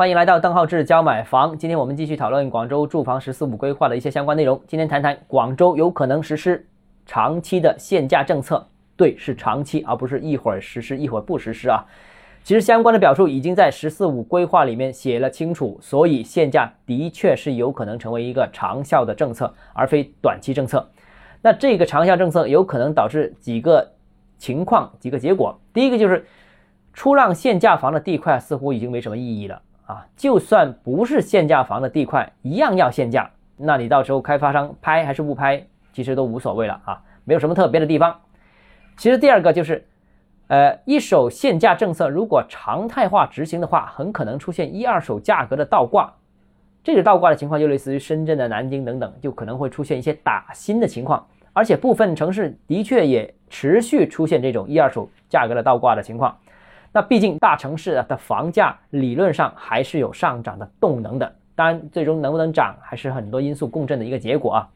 [0.00, 1.58] 欢迎来到邓浩志教买房。
[1.58, 4.58] 今天我们继续讨论广州住房“十四五”规划的一些相关内容。
[4.66, 6.66] 今天谈谈广州有可能实施
[7.04, 8.66] 长期的限价政策，
[8.96, 11.84] 对，是长期，而不是一会儿实施一会儿不实施啊。
[12.42, 20.88] 其实相关的表述已经在“十四五”规划里面写了清楚，所以限价的确是有可能成为一个长效的政策，而非短期政策。
[21.42, 23.86] 那这个长效政策有可能导致几个
[24.38, 25.60] 情况、几个结果。
[25.74, 26.24] 第一个就是
[26.94, 29.60] 出让限价房的地块似乎已经没什么意义了
[29.90, 30.06] 啊！
[30.16, 33.28] 就算不是限价房的地块，一样要限价。
[33.56, 38.20] 那你到时候开发商拍还是不拍，其实都无所谓了啊，没有什么特别的地方。
[38.96, 39.84] 其实第二个就是。
[40.50, 46.12] 呃，一手限价政策如果常态化执行的话，很可能出现一二手价格的倒挂。
[46.82, 51.24] 这个倒挂的情况就类似于深圳的南京等等，就可能会出现一些打新的情况。
[51.52, 56.36] 而且部分城市的确也持续出现这种一二手价格的倒挂的情况。
[56.92, 64.68] 那毕竟大城市的房价理论上还是有上涨的动能的，当然最终能不能涨还是很多因素共振的一个结果啊。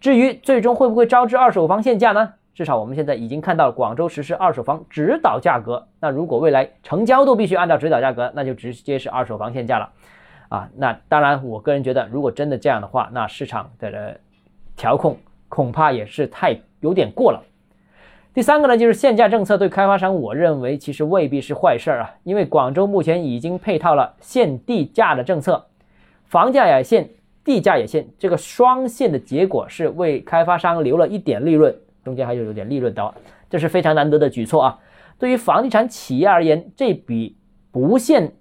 [0.00, 2.32] 至于最终会不会招致二手房限价呢？
[2.54, 5.86] 至少我们现在已经看到了广州实施二手房指导价格。
[6.00, 9.90] 那如果未来成交都必须按照指导价格，那就直接是二手房限价了，
[10.48, 14.20] 啊，那当然，我个人觉得，如果真的这样的话，那市场的
[14.76, 15.16] 调控
[15.48, 17.42] 恐怕也是太有点过了。
[18.34, 25.66] 第三个呢，就是限价政策对开发商，我认为其实未必是坏事儿啊，因为广州目前已经配套了限地价的政策，
[26.24, 27.10] 房价也限，
[27.44, 31.74] 地价也限，这个双限的结果是为开发商留了一点利润。
[32.04, 33.14] 中间还有有点利润的，
[33.50, 34.78] 这是非常难得的举措啊！
[35.18, 37.36] 对于房地产企业而言，这比
[37.70, 38.32] 不限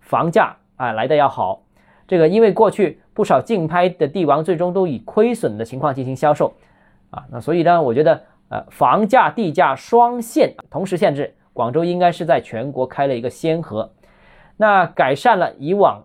[0.00, 1.64] 房价啊来的要好。
[2.06, 6.54] 这个因为过去不少竞拍的地王最终都以亏损的情况进行销售
[7.10, 13.90] 啊，那所以呢，我觉得呃房价地价双限同时限制，广州应该是在全国开了一个先河，
[14.58, 16.04] 那改善了以往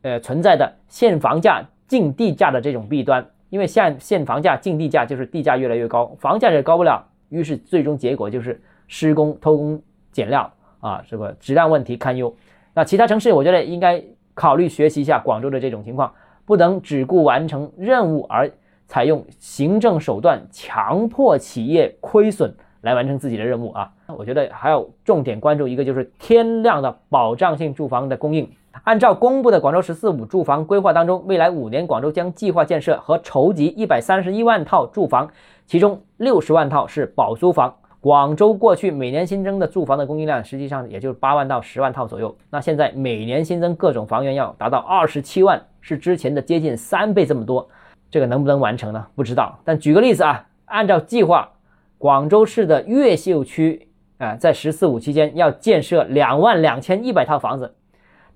[0.00, 3.26] 呃存在的限房价竞地价的这种弊端。
[3.48, 9.80] 因为限限房价、竞地价，就是地价越来越高，房价也高不了，于是最终结果就是施工偷工
[10.10, 12.34] 减料啊，这个质量问题堪忧。
[12.74, 14.02] 那其他城市，我觉得应该
[14.34, 16.12] 考虑学习一下广州的这种情况，
[16.44, 18.50] 不能只顾完成任务而
[18.86, 23.90] 采用行政手段强迫企业亏损来完成自己的任务啊。
[24.06, 28.48] 我觉得还要重点关注一个，就是天量的保障性住房的供应。
[28.84, 35.28] 按照公布的广州“十四五”住房规划当中，未来五年广州将计划建设和筹集一百三十一万套住房，
[35.64, 37.74] 其中六十万套是保租房。
[38.00, 42.36] 广州过去每年新增的住房的供应量，实际上也就是八万到十万套左右。
[42.50, 47.68] 那现在每年新增各种房源要达到二十七万，是之前的接近三倍这么多。
[48.10, 49.06] 这个能不能完成呢？
[49.14, 49.58] 不知道。
[49.64, 51.50] 但举个例子啊，按照计划，
[51.98, 57.74] 广州市的越秀区啊，在“十四五”期间要建设两万两千一百套房子。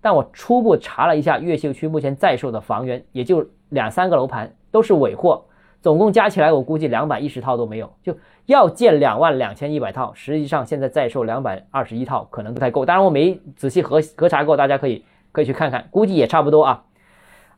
[0.01, 5.45] 但我初步查了一下越秀区目前在售的房源，也就两三个楼盘，都是尾货，
[5.83, 8.17] 总共加起来我估计两百一十套都没有，就
[8.47, 12.87] 要建两万两千一百套，实际上现在在售两百二十一套，可能不太够。
[12.87, 16.85] 当然我没仔细核核查过，大家可以可以去看看，估计也差不多啊。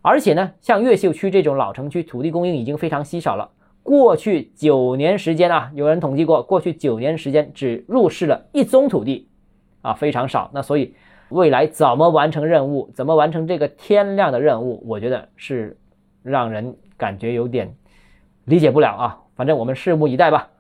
[0.02, 3.50] 而且呢，像越秀区这种老城区，土地供应已经非常稀少了。
[3.82, 9.28] 过去九年时间啊，有人统计过，过去九年时间只入市了一宗土地，
[9.80, 10.50] 啊，非常少。
[10.52, 10.94] 那所以。
[11.32, 12.90] 未来怎么完成任务？
[12.92, 14.84] 怎么完成这个天量的任务？
[14.86, 15.78] 我觉得是
[16.22, 17.74] 让人感觉有点
[18.44, 19.18] 理解不了啊。
[19.34, 20.50] 反正我们拭目以待吧。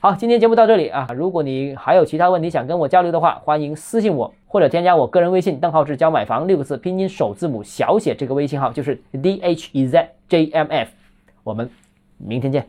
[0.00, 1.08] 好，今天节目到这里啊。
[1.12, 10.90] 如果你还有其他问题想跟我交流的话，欢迎私信我或者添加我个人微信“邓浩志教买房”六个字拼音首字母小写，这个微信号就是 d h e z j m f。
[11.42, 11.68] 我们
[12.16, 12.64] 明天见。